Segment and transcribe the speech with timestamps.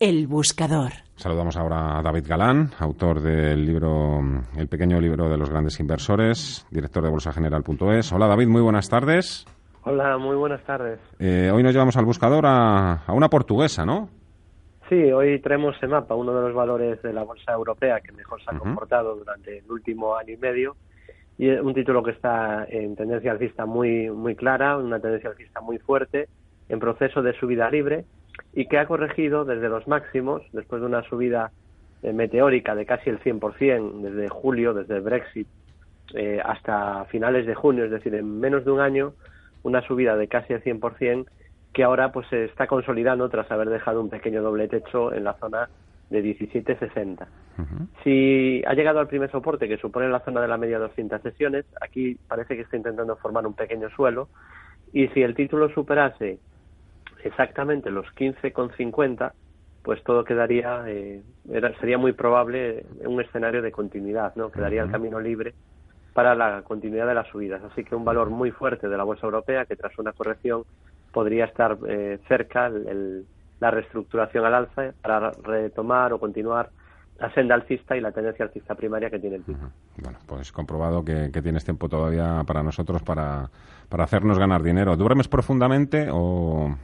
[0.00, 0.92] El buscador.
[1.16, 4.18] Saludamos ahora a David Galán, autor del libro
[4.56, 8.10] El pequeño libro de los grandes inversores, director de bolsageneral.es.
[8.10, 9.44] Hola David, muy buenas tardes.
[9.84, 11.00] Hola, muy buenas tardes.
[11.18, 14.08] Eh, hoy nos llevamos al buscador a, a, una portuguesa, ¿no?
[14.88, 18.56] Sí, hoy traemos EMAPA, uno de los valores de la bolsa europea que mejor se
[18.56, 20.76] ha comportado durante el último año y medio.
[21.36, 25.60] Y es un título que está en tendencia alcista muy, muy clara, una tendencia alcista
[25.60, 26.30] muy fuerte,
[26.70, 28.06] en proceso de subida libre
[28.52, 31.50] y que ha corregido desde los máximos, después de una subida
[32.02, 35.46] eh, meteórica de casi el 100% desde julio, desde el Brexit,
[36.14, 39.12] eh, hasta finales de junio, es decir, en menos de un año,
[39.62, 41.26] una subida de casi el 100%
[41.72, 45.34] que ahora pues se está consolidando tras haber dejado un pequeño doble techo en la
[45.34, 45.68] zona
[46.10, 47.26] de 17.60.
[48.02, 51.20] Si ha llegado al primer soporte, que supone la zona de la media de 200
[51.22, 54.28] sesiones, aquí parece que está intentando formar un pequeño suelo,
[54.92, 56.38] y si el título superase
[57.24, 59.32] exactamente los 15,50,
[59.82, 64.50] pues todo quedaría, eh, era, sería muy probable un escenario de continuidad, ¿no?
[64.50, 65.54] Quedaría el camino libre
[66.12, 67.62] para la continuidad de las subidas.
[67.64, 70.64] Así que un valor muy fuerte de la bolsa europea que tras una corrección
[71.12, 73.26] podría estar eh, cerca el,
[73.60, 76.70] la reestructuración al alza para retomar o continuar
[77.18, 79.58] la senda alcista y la tendencia alcista primaria que tiene el tipo.
[79.98, 83.50] Bueno, pues comprobado que, que, tienes tiempo todavía para nosotros para,
[83.90, 84.96] para hacernos ganar dinero.
[84.96, 86.74] ¿Duermes profundamente o...?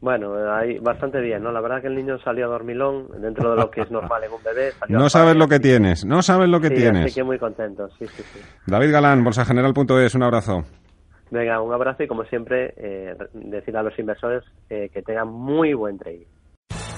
[0.00, 1.50] Bueno, ahí bastante bien, ¿no?
[1.50, 4.32] La verdad que el niño salió a dormilón dentro de lo que es normal en
[4.32, 4.70] un bebé.
[4.88, 7.06] No sabes lo que tienes, no sabes lo que sí, tienes.
[7.06, 8.40] Así que muy contento, sí, sí, sí.
[8.66, 10.64] David Galán, bolsageneral.es, un abrazo.
[11.30, 15.74] Venga, un abrazo y como siempre, eh, decir a los inversores eh, que tengan muy
[15.74, 16.26] buen trading.